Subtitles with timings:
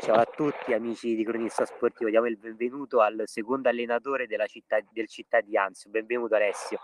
[0.00, 4.78] Ciao a tutti amici di Cronista Sportivo, diamo il benvenuto al secondo allenatore della città,
[4.92, 5.90] del città di Anzio.
[5.90, 6.78] Benvenuto Alessio.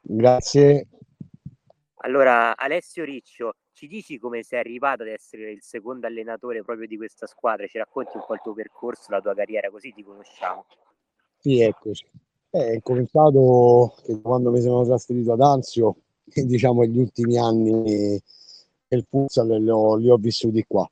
[0.00, 0.86] Grazie.
[1.96, 6.96] Allora, Alessio Riccio, ci dici come sei arrivato ad essere il secondo allenatore proprio di
[6.96, 7.66] questa squadra?
[7.66, 10.66] Ci racconti un po' il tuo percorso, la tua carriera, così ti conosciamo.
[11.38, 12.06] Sì, eccoci.
[12.50, 18.20] Eh, ho cominciato quando mi sono trasferito ad Anzio, diciamo gli ultimi anni
[18.88, 20.88] il futsal li ho, li ho vissuti qua.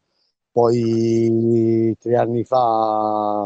[0.55, 3.45] Poi tre anni fa,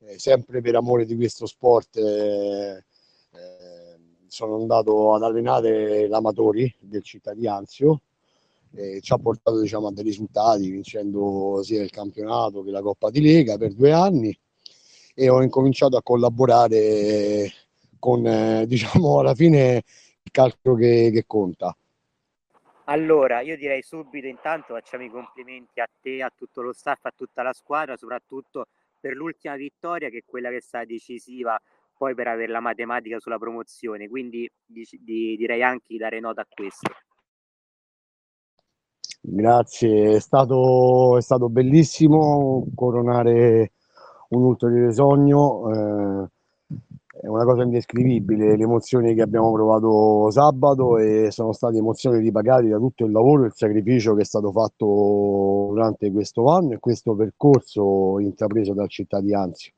[0.00, 2.84] eh, sempre per amore di questo sport, eh,
[3.32, 8.02] eh, sono andato ad allenare l'Amatori del città di Anzio
[8.74, 13.08] e ci ha portato diciamo, a dei risultati vincendo sia il campionato che la Coppa
[13.08, 14.38] di Lega per due anni
[15.14, 17.50] e ho incominciato a collaborare
[17.98, 19.82] con eh, diciamo alla fine
[20.22, 21.74] il calcio che, che conta
[22.92, 27.12] allora, io direi subito intanto facciamo i complimenti a te, a tutto lo staff, a
[27.16, 28.66] tutta la squadra, soprattutto
[29.00, 31.58] per l'ultima vittoria che è quella che è stata decisiva
[31.96, 36.42] poi per avere la matematica sulla promozione, quindi di, di, direi anche di dare nota
[36.42, 36.90] a questo.
[39.20, 43.72] Grazie, è stato, è stato bellissimo coronare
[44.30, 45.70] un ulteriore sogno.
[45.70, 46.28] Eh,
[47.20, 52.68] è una cosa indescrivibile le emozioni che abbiamo provato sabato e sono state emozioni ripagate
[52.68, 56.78] da tutto il lavoro e il sacrificio che è stato fatto durante questo anno e
[56.78, 59.72] questo percorso intrapreso dal città di Anzio.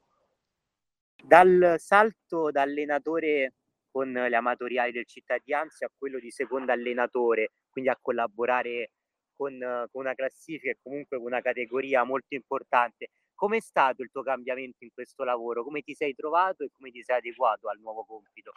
[1.25, 3.55] Dal salto da allenatore
[3.91, 8.93] con le amatoriali del città di Anzio a quello di secondo allenatore, quindi a collaborare
[9.35, 9.59] con,
[9.91, 14.85] con una classifica e comunque con una categoria molto importante, Com'è stato il tuo cambiamento
[14.85, 15.65] in questo lavoro?
[15.65, 18.53] Come ti sei trovato e come ti sei adeguato al nuovo compito?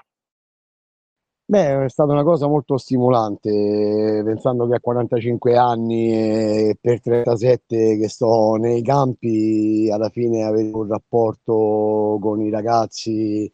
[1.50, 7.98] Beh, è stata una cosa molto stimolante, pensando che a 45 anni e per 37
[7.98, 13.50] che sto nei campi, alla fine avere un rapporto con i ragazzi,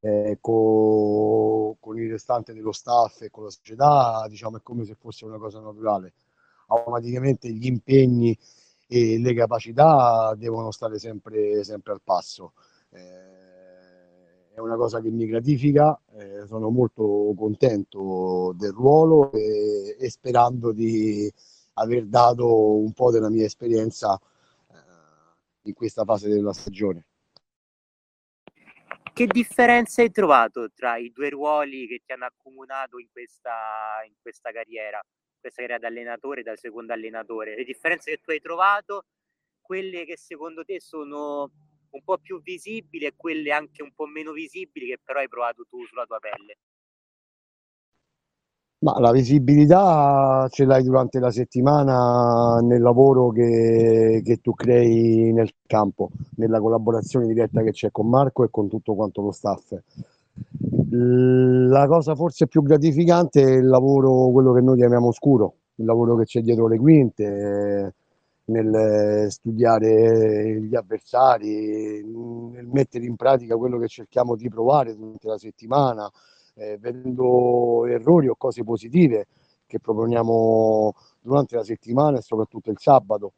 [0.00, 4.94] eh, con, con, il restante dello staff e con la società, diciamo, è come se
[4.94, 6.12] fosse una cosa naturale.
[6.66, 8.36] Automaticamente gli impegni
[8.92, 12.54] e le capacità devono stare sempre, sempre al passo.
[12.90, 20.10] Eh, è una cosa che mi gratifica, eh, sono molto contento del ruolo e, e,
[20.10, 21.32] sperando di
[21.74, 24.20] aver dato un po' della mia esperienza
[24.68, 24.74] eh,
[25.68, 27.04] in questa fase della stagione.
[29.12, 33.52] Che differenza hai trovato tra i due ruoli che ti hanno accomunato in questa,
[34.04, 35.00] in questa carriera?
[35.40, 39.04] Questa carriera da allenatore, da secondo allenatore, le differenze che tu hai trovato,
[39.60, 41.50] quelle che secondo te sono
[41.90, 45.66] un po' più visibili e quelle anche un po' meno visibili che però hai provato
[45.68, 46.56] tu sulla tua pelle.
[48.82, 55.52] Ma la visibilità ce l'hai durante la settimana nel lavoro che, che, tu crei nel
[55.66, 59.74] campo, nella collaborazione diretta che c'è con Marco e con tutto quanto lo staff.
[60.92, 66.16] La cosa forse più gratificante è il lavoro, quello che noi chiamiamo scuro, il lavoro
[66.16, 67.94] che c'è dietro le quinte,
[68.46, 75.38] nel studiare gli avversari, nel mettere in pratica quello che cerchiamo di provare durante la
[75.38, 76.10] settimana,
[76.54, 79.28] eh, vedendo errori o cose positive
[79.66, 83.34] che proponiamo durante la settimana e soprattutto il sabato.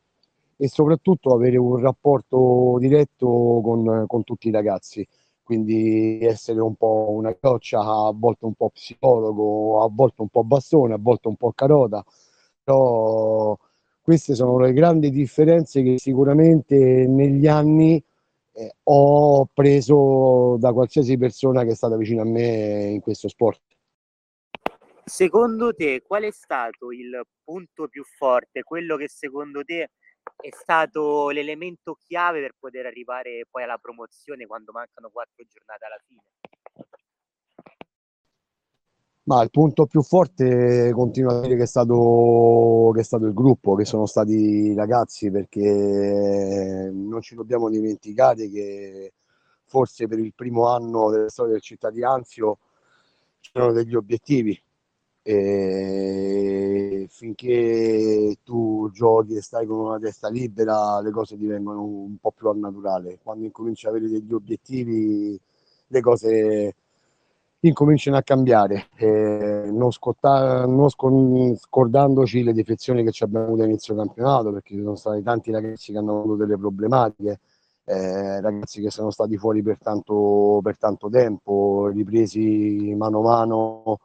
[0.56, 5.06] E soprattutto avere un rapporto diretto con, con tutti i ragazzi
[5.52, 10.44] quindi essere un po' una goccia, a volte un po' psicologo, a volte un po'
[10.44, 12.02] bastone, a volte un po' carota,
[12.64, 13.58] però
[14.00, 18.02] queste sono le grandi differenze che sicuramente negli anni
[18.54, 23.60] eh, ho preso da qualsiasi persona che è stata vicino a me in questo sport.
[25.04, 29.90] Secondo te qual è stato il punto più forte, quello che secondo te
[30.36, 36.00] è stato l'elemento chiave per poter arrivare poi alla promozione quando mancano quattro giornate alla
[36.06, 36.22] fine?
[39.24, 43.32] Ma il punto più forte continuo a dire che è, stato, che è stato il
[43.32, 49.12] gruppo, che sono stati i ragazzi, perché non ci dobbiamo dimenticare che
[49.64, 52.58] forse per il primo anno della storia del città di Anzio
[53.40, 54.60] c'erano degli obiettivi
[55.22, 58.36] e finché
[59.02, 63.18] giochi e stai con una testa libera le cose divengono un po' più al naturale
[63.20, 65.38] quando incominci ad avere degli obiettivi
[65.88, 66.74] le cose
[67.64, 73.96] incominciano a cambiare eh, non, scotta, non scordandoci le defezioni che ci abbiamo avuto all'inizio
[73.96, 77.40] campionato perché ci sono stati tanti ragazzi che hanno avuto delle problematiche
[77.84, 83.98] eh, ragazzi che sono stati fuori per tanto, per tanto tempo ripresi mano a mano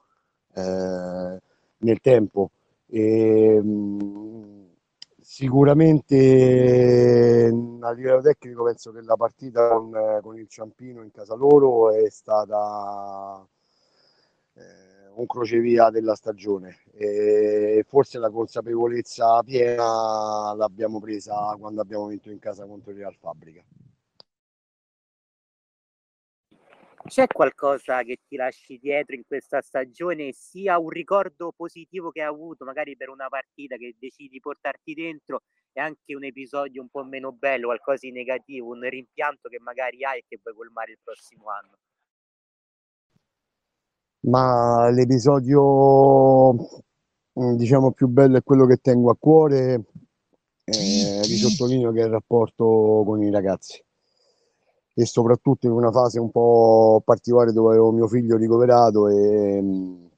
[0.56, 1.42] eh,
[1.78, 2.50] nel tempo.
[2.88, 3.62] E,
[5.38, 6.16] Sicuramente
[7.81, 12.10] a livello tecnico penso che la partita con, con il Ciampino in casa loro è
[12.10, 13.48] stata
[14.56, 22.31] eh, un crocevia della stagione e forse la consapevolezza piena l'abbiamo presa quando abbiamo vinto
[22.31, 23.63] in casa contro il Real Fabbrica.
[27.07, 32.27] C'è qualcosa che ti lasci dietro in questa stagione, sia un ricordo positivo che hai
[32.27, 36.89] avuto, magari per una partita che decidi di portarti dentro, e anche un episodio un
[36.89, 40.92] po' meno bello, qualcosa di negativo, un rimpianto che magari hai e che vuoi colmare
[40.92, 41.77] il prossimo anno?
[44.27, 49.86] Ma l'episodio mm, diciamo più bello è quello che tengo a cuore,
[50.65, 53.81] eh, vi sottolineo che è il rapporto con i ragazzi
[55.00, 60.10] e soprattutto in una fase un po' particolare dove avevo mio figlio ricoverato e mh,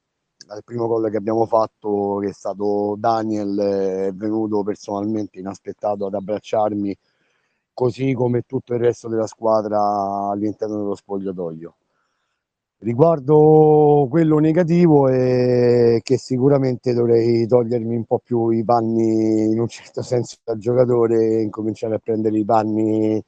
[0.56, 6.14] il primo gol che abbiamo fatto che è stato Daniel è venuto personalmente inaspettato ad
[6.14, 6.96] abbracciarmi
[7.74, 11.74] così come tutto il resto della squadra all'interno dello spogliatoio.
[12.78, 19.68] Riguardo quello negativo è che sicuramente dovrei togliermi un po' più i panni in un
[19.68, 23.22] certo senso da giocatore e incominciare a prendere i panni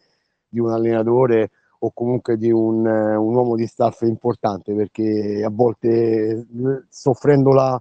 [0.53, 6.47] di un allenatore o comunque di un, un uomo di staff importante perché a volte
[6.91, 7.81] soffrendola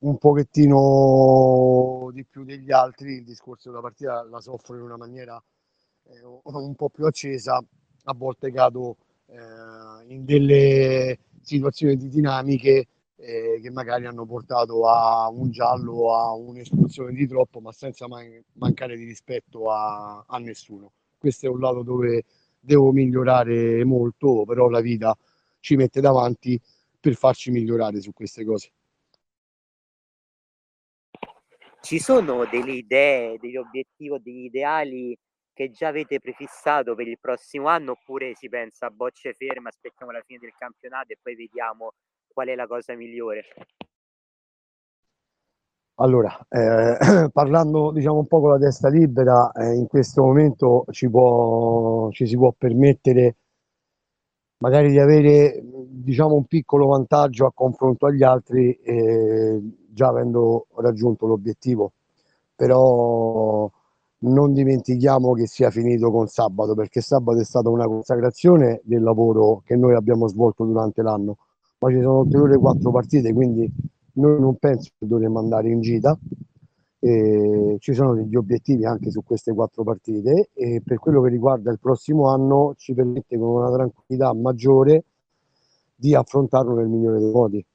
[0.00, 5.42] un pochettino di più degli altri il discorso della partita la soffro in una maniera
[6.04, 12.86] eh, un po' più accesa a volte cado eh, in delle situazioni di dinamiche
[13.16, 18.44] eh, che magari hanno portato a un giallo a un'espulsione di troppo ma senza man-
[18.52, 22.24] mancare di rispetto a, a nessuno questo è un lato dove
[22.60, 25.16] devo migliorare molto, però la vita
[25.60, 26.60] ci mette davanti
[27.00, 28.70] per farci migliorare su queste cose.
[31.80, 35.16] Ci sono delle idee, degli obiettivi, degli ideali
[35.52, 40.12] che già avete prefissato per il prossimo anno oppure si pensa a bocce ferme, aspettiamo
[40.12, 41.94] la fine del campionato e poi vediamo
[42.32, 43.44] qual è la cosa migliore?
[46.00, 46.96] Allora, eh,
[47.32, 52.26] parlando diciamo un po' con la testa libera, eh, in questo momento ci, può, ci
[52.26, 53.36] si può permettere
[54.58, 59.60] magari di avere diciamo un piccolo vantaggio a confronto agli altri eh,
[59.90, 61.92] già avendo raggiunto l'obiettivo.
[62.54, 63.70] Però
[64.20, 69.62] non dimentichiamo che sia finito con sabato perché sabato è stata una consacrazione del lavoro
[69.64, 71.38] che noi abbiamo svolto durante l'anno.
[71.80, 73.70] Ma ci sono ulteriori quattro partite quindi
[74.18, 76.18] noi non penso che dovremmo andare in gita,
[77.00, 81.70] eh, ci sono degli obiettivi anche su queste quattro partite e per quello che riguarda
[81.70, 85.04] il prossimo anno ci permette con una tranquillità maggiore
[85.94, 87.66] di affrontarlo nel migliore dei modi.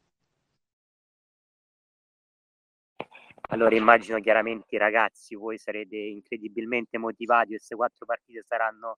[3.50, 8.98] Allora immagino chiaramente ragazzi, voi sarete incredibilmente motivati, queste quattro partite saranno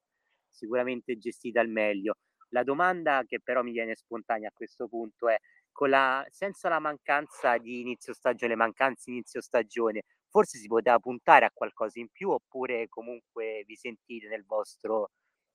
[0.50, 2.16] sicuramente gestite al meglio.
[2.50, 5.38] La domanda che però mi viene spontanea a questo punto è
[5.82, 11.52] la, senza la mancanza di inizio stagione, mancanza inizio stagione, forse si poteva puntare a
[11.54, 15.10] qualcosa in più oppure comunque vi sentite nel vostro,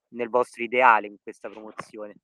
[0.08, 2.14] nel vostro ideale in questa promozione?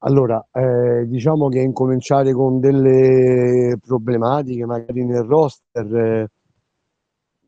[0.00, 6.30] Allora, eh, diciamo che incominciare con delle problematiche magari nel roster eh,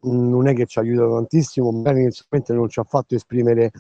[0.01, 3.71] non è che ci aiuta tantissimo, magari inizialmente non ci ha fatto esprimere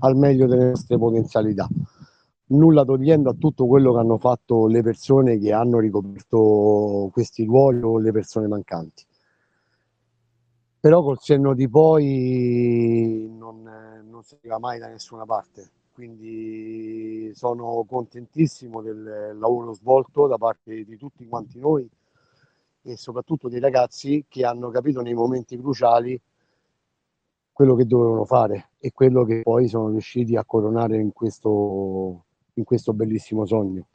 [0.00, 1.68] al meglio delle nostre potenzialità
[2.46, 7.82] nulla togliendo a tutto quello che hanno fatto le persone che hanno ricoperto questi ruoli
[7.82, 9.04] o le persone mancanti.
[10.80, 13.62] Però col senno di poi non,
[14.04, 20.84] non si arriva mai da nessuna parte, quindi sono contentissimo del lavoro svolto da parte
[20.84, 21.88] di tutti quanti noi
[22.82, 26.20] e soprattutto dei ragazzi che hanno capito nei momenti cruciali
[27.50, 32.24] quello che dovevano fare e quello che poi sono riusciti a coronare in questo,
[32.54, 33.86] in questo bellissimo sogno.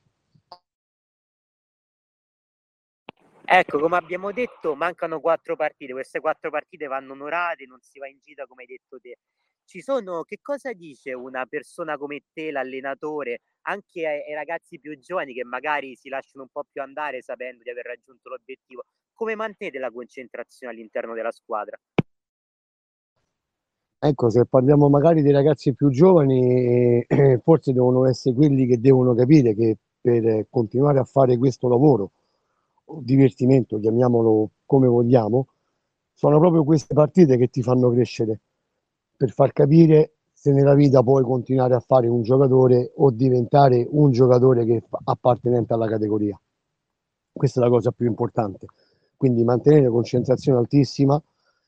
[3.52, 5.92] Ecco, come abbiamo detto, mancano quattro partite.
[5.92, 9.18] Queste quattro partite vanno onorate, non si va in gita come hai detto te.
[9.66, 14.98] Ci sono, che cosa dice una persona come te, l'allenatore, anche ai, ai ragazzi più
[15.00, 18.84] giovani che magari si lasciano un po' più andare sapendo di aver raggiunto l'obiettivo?
[19.14, 21.76] Come mantenete la concentrazione all'interno della squadra?
[24.02, 29.14] Ecco, se parliamo magari dei ragazzi più giovani, eh, forse devono essere quelli che devono
[29.14, 32.12] capire che per continuare a fare questo lavoro,
[32.86, 35.48] divertimento, chiamiamolo come vogliamo,
[36.14, 38.40] sono proprio queste partite che ti fanno crescere,
[39.18, 44.12] per far capire se nella vita puoi continuare a fare un giocatore o diventare un
[44.12, 46.40] giocatore che appartenente alla categoria.
[47.32, 48.68] Questa è la cosa più importante
[49.20, 51.22] quindi mantenere concentrazione altissima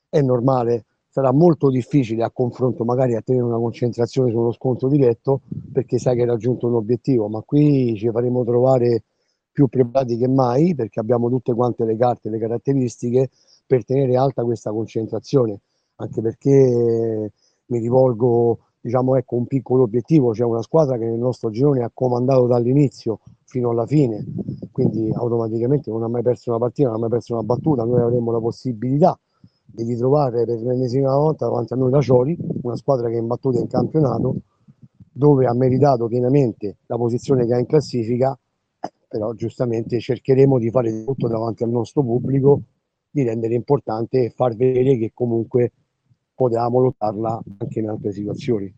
[0.08, 5.42] è normale, sarà molto difficile a confronto magari a tenere una concentrazione sullo scontro diretto
[5.74, 9.04] perché sai che hai raggiunto un obiettivo, ma qui ci faremo trovare
[9.52, 13.30] più preparati che mai perché abbiamo tutte quante le carte, le caratteristiche
[13.68, 15.60] per tenere alta questa concentrazione,
[15.96, 17.32] anche perché
[17.66, 21.92] mi rivolgo, diciamo, ecco, un piccolo obiettivo, c'è una squadra che nel nostro girone ha
[21.94, 24.26] comandato dall'inizio fino alla fine,
[24.72, 28.00] quindi automaticamente non ha mai perso una partita, non ha mai perso una battuta, noi
[28.00, 29.20] avremo la possibilità
[29.72, 33.60] di ritrovare per l'ennesima volta davanti a noi la Ciori, una squadra che è imbattuta
[33.60, 34.36] in campionato,
[35.12, 38.38] dove ha meritato pienamente la posizione che ha in classifica
[39.12, 42.62] però giustamente cercheremo di fare tutto davanti al nostro pubblico,
[43.10, 45.74] di rendere importante e far vedere che comunque
[46.34, 48.74] potevamo lottarla anche in altre situazioni.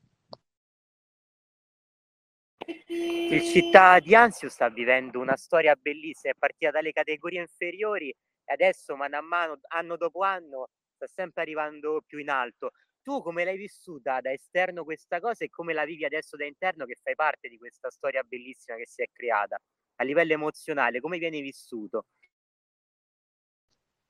[3.30, 8.54] Il Città di Anzio sta vivendo una storia bellissima, è partita dalle categorie inferiori e
[8.54, 10.70] adesso mano a mano, anno dopo anno,
[11.06, 12.72] sta sempre arrivando più in alto.
[13.02, 16.86] Tu come l'hai vissuta da esterno questa cosa e come la vivi adesso da interno
[16.86, 19.60] che fai parte di questa storia bellissima che si è creata?
[19.98, 22.06] a livello emozionale, come viene vissuto?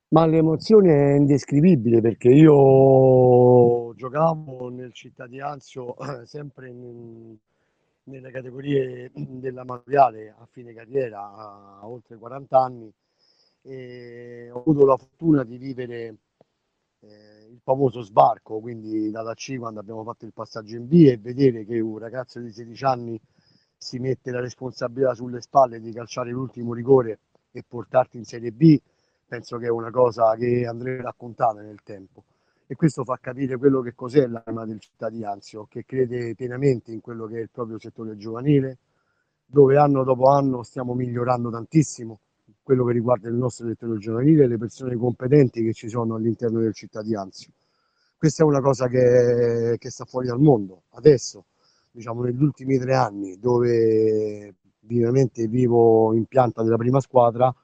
[0.08, 7.36] Ma l'emozione è indescrivibile perché io giocavo nel Città di Anzio sempre in,
[8.04, 12.92] nelle categorie dell'amatoriale a fine carriera, a oltre 40 anni,
[13.62, 16.16] e ho avuto la fortuna di vivere
[17.08, 21.18] eh, il famoso sbarco, quindi dalla C quando abbiamo fatto il passaggio in B e
[21.18, 23.20] vedere che un ragazzo di 16 anni
[23.76, 27.18] si mette la responsabilità sulle spalle di calciare l'ultimo rigore
[27.52, 28.80] e portarti in Serie B,
[29.26, 32.24] penso che è una cosa che andrei raccontata nel tempo.
[32.66, 37.26] E questo fa capire quello che cos'è l'anima del cittadinanzio, che crede pienamente in quello
[37.26, 38.78] che è il proprio settore giovanile,
[39.44, 42.20] dove anno dopo anno stiamo migliorando tantissimo
[42.64, 46.60] quello che riguarda il nostro settore giovanile e le persone competenti che ci sono all'interno
[46.60, 47.50] del cittadinanzio.
[48.16, 51.44] Questa è una cosa che, che sta fuori dal mondo adesso
[51.90, 57.54] diciamo, negli ultimi tre anni, dove vivamente vivo in pianta della prima squadra,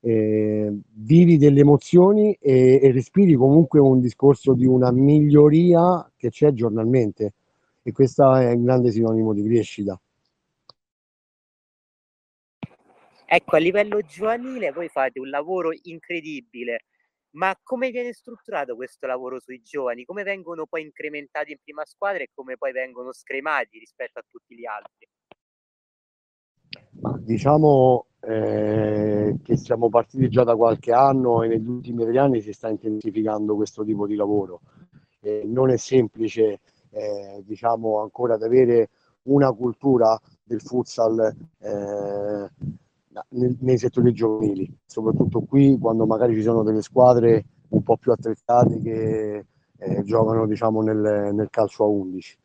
[0.00, 6.52] eh, vivi delle emozioni e, e, respiri comunque un discorso di una miglioria che c'è
[6.52, 7.34] giornalmente
[7.82, 10.00] e questo è un grande sinonimo di crescita.
[13.34, 16.84] Ecco, a livello giovanile voi fate un lavoro incredibile,
[17.30, 20.04] ma come viene strutturato questo lavoro sui giovani?
[20.04, 24.54] Come vengono poi incrementati in prima squadra e come poi vengono scremati rispetto a tutti
[24.54, 25.08] gli altri?
[27.24, 32.52] Diciamo eh, che siamo partiti già da qualche anno e negli ultimi tre anni si
[32.52, 34.60] sta intensificando questo tipo di lavoro.
[35.20, 36.60] Eh, non è semplice
[36.90, 38.90] eh, diciamo ancora ad avere
[39.22, 42.50] una cultura del futsal eh,
[43.30, 48.80] nei, settori giovanili, soprattutto qui quando magari ci sono delle squadre un po' più attrezzate
[48.80, 49.46] che
[49.78, 52.38] eh, giocano diciamo, nel, nel, calcio a 11.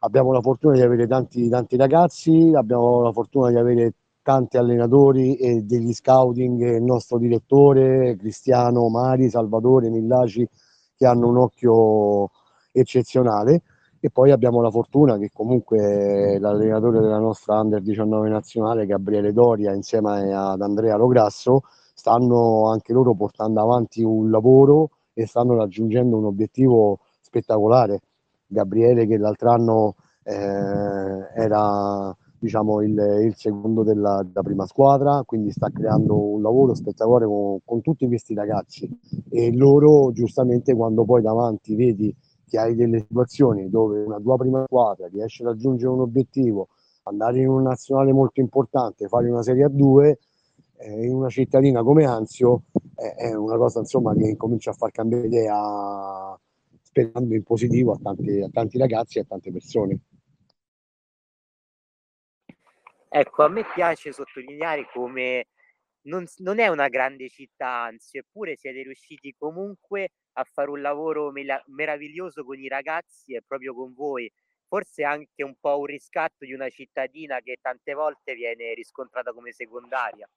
[0.00, 5.36] Abbiamo la fortuna di avere tanti, tanti ragazzi, abbiamo la fortuna di avere tanti allenatori
[5.36, 10.46] e degli scouting, il nostro direttore Cristiano Mari, Salvatore Millaci,
[10.96, 12.30] che hanno un occhio
[12.72, 13.62] eccezionale
[14.04, 19.72] e poi abbiamo la fortuna che comunque l'allenatore della nostra Under 19 nazionale, Gabriele Doria,
[19.72, 21.62] insieme ad Andrea Lograsso,
[21.94, 28.02] stanno anche loro portando avanti un lavoro e stanno raggiungendo un obiettivo spettacolare.
[28.46, 35.50] Gabriele che l'altro anno eh, era diciamo, il, il secondo della, della, prima squadra, quindi
[35.50, 38.86] sta creando un lavoro spettacolare con, con tutti questi ragazzi
[39.30, 42.14] e loro giustamente quando poi davanti vedi
[42.46, 46.68] che hai delle situazioni dove una tua prima squadra riesce a raggiungere un obiettivo,
[47.04, 50.14] andare in un nazionale molto importante, fare una Serie A2
[50.76, 52.64] eh, in una cittadina come Anzio
[52.96, 56.38] eh, è una cosa insomma che comincia a far cambiare idea
[56.82, 59.98] sperando in positivo a tanti, a tanti ragazzi e a tante persone.
[63.08, 65.46] Ecco, a me piace sottolineare come
[66.02, 71.32] non, non, è una grande città, anzi, eppure siete riusciti comunque a fare un lavoro
[71.66, 74.30] meraviglioso con i ragazzi e proprio con voi.
[74.66, 79.52] Forse anche un po' un riscatto di una cittadina che tante volte viene riscontrata come
[79.52, 80.28] secondaria.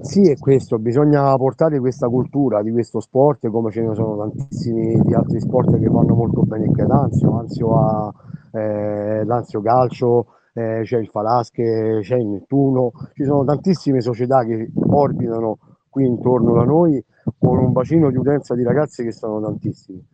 [0.00, 5.00] Sì, è questo, bisogna portare questa cultura di questo sport, come ce ne sono tantissimi
[5.00, 8.12] di altri sport che vanno molto bene qui ad Anzio, Anzio ha
[8.52, 14.70] eh, l'Anzio Calcio, eh, c'è il Falasche, c'è il Nettuno, ci sono tantissime società che
[14.74, 17.02] orbitano qui intorno da noi
[17.38, 20.04] con un bacino di utenza di ragazzi che sono tantissimi.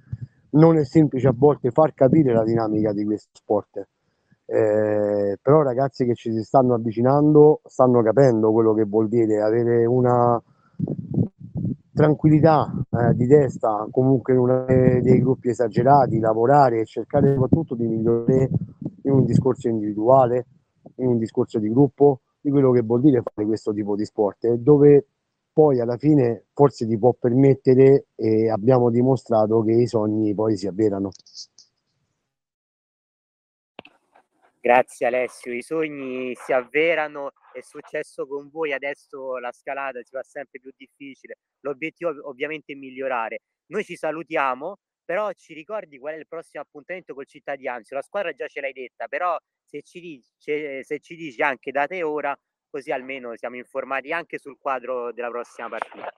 [0.50, 3.88] Non è semplice a volte far capire la dinamica di questo sport,
[4.46, 9.86] eh, però ragazzi che ci si stanno avvicinando stanno capendo quello che vuol dire avere
[9.86, 10.42] una,
[12.00, 18.50] tranquillità eh, di testa, comunque non dei gruppi esagerati, lavorare e cercare soprattutto di migliorare
[19.02, 20.46] in un discorso individuale,
[20.96, 24.50] in un discorso di gruppo, di quello che vuol dire fare questo tipo di sport,
[24.54, 25.06] dove
[25.52, 30.66] poi alla fine forse ti può permettere e abbiamo dimostrato che i sogni poi si
[30.66, 31.10] avverano.
[34.62, 40.22] Grazie Alessio, i sogni si avverano, è successo con voi, adesso la scalata si fa
[40.22, 43.38] sempre più difficile, l'obiettivo ovviamente è migliorare.
[43.68, 47.96] Noi ci salutiamo, però ci ricordi qual è il prossimo appuntamento col Cittadianzio?
[47.96, 51.96] La squadra già ce l'hai detta, però se ci, dici, se ci dici anche date
[51.96, 52.38] e ora,
[52.70, 56.12] così almeno siamo informati anche sul quadro della prossima partita.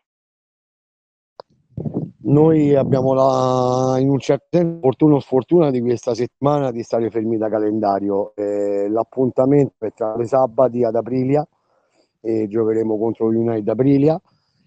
[2.25, 7.11] Noi abbiamo la, in un certo senso fortuna o sfortuna di questa settimana di stare
[7.11, 8.33] fermi da calendario.
[8.37, 11.47] Eh, l'appuntamento è tra le sabati ad Aprilia
[12.21, 14.21] e giocheremo contro United Aprilia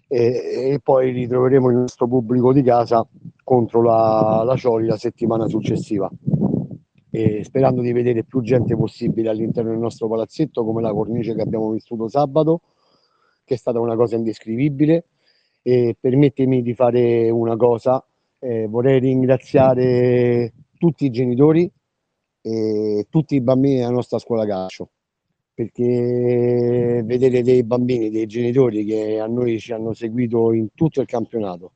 [0.06, 3.06] e, e, poi ritroveremo il nostro pubblico di casa
[3.42, 6.10] contro la, la Cioli la settimana successiva.
[7.16, 11.40] E sperando di vedere più gente possibile all'interno del nostro palazzetto come la cornice che
[11.40, 12.60] abbiamo vissuto sabato,
[13.42, 15.06] che è stata una cosa indescrivibile.
[15.62, 18.06] E permettimi di fare una cosa,
[18.38, 21.72] eh, vorrei ringraziare tutti i genitori
[22.42, 24.90] e tutti i bambini della nostra scuola calcio
[25.54, 31.06] perché vedere dei bambini, dei genitori che a noi ci hanno seguito in tutto il
[31.06, 31.72] campionato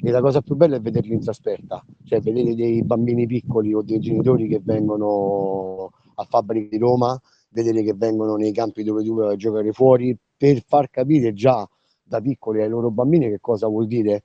[0.00, 3.82] e la cosa più bella è vederli in trasferta, cioè vedere dei bambini piccoli o
[3.82, 9.14] dei genitori che vengono a Fabbrica di Roma, vedere che vengono nei campi dove tu
[9.14, 11.68] vai a giocare fuori per far capire già
[12.02, 14.22] da piccoli ai loro bambini che cosa vuol dire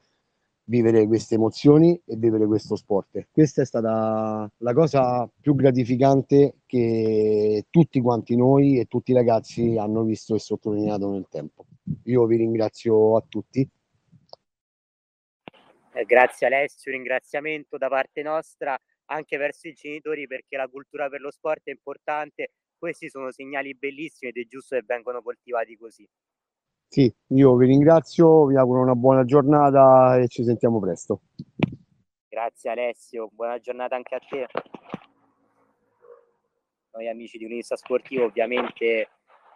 [0.65, 3.27] vivere queste emozioni e vivere questo sport.
[3.31, 9.77] Questa è stata la cosa più gratificante che tutti quanti noi e tutti i ragazzi
[9.77, 11.65] hanno visto e sottolineato nel tempo.
[12.03, 13.67] Io vi ringrazio a tutti.
[15.95, 21.21] Eh, grazie Alessio, ringraziamento da parte nostra anche verso i genitori perché la cultura per
[21.21, 22.53] lo sport è importante.
[22.75, 26.07] Questi sono segnali bellissimi ed è giusto che vengano coltivati così.
[26.87, 31.21] Sì, io vi ringrazio, vi auguro una buona giornata e ci sentiamo presto.
[32.27, 34.47] Grazie Alessio, buona giornata anche a te.
[36.93, 39.09] Noi amici di Unista Sportivo ovviamente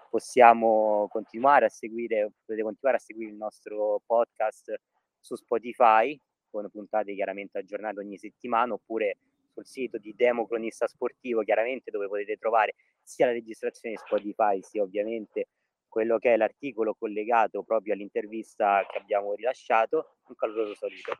[0.09, 4.79] possiamo continuare a seguire, potete continuare a seguire il nostro podcast
[5.19, 6.19] su Spotify
[6.61, 9.17] con puntate chiaramente aggiornate ogni settimana oppure
[9.53, 14.61] sul sito di Demo Cronista Sportivo chiaramente dove potete trovare sia la registrazione di Spotify
[14.61, 15.47] sia ovviamente
[15.87, 20.17] quello che è l'articolo collegato proprio all'intervista che abbiamo rilasciato.
[20.27, 21.15] Un caloroso saluto.